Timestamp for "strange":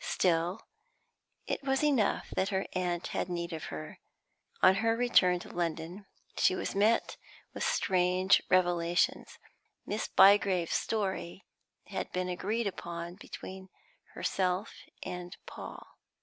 7.63-8.41